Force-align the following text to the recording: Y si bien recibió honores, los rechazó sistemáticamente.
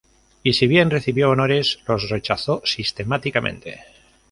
Y 0.41 0.53
si 0.53 0.65
bien 0.65 0.89
recibió 0.89 1.29
honores, 1.29 1.77
los 1.87 2.09
rechazó 2.09 2.63
sistemáticamente. 2.65 3.81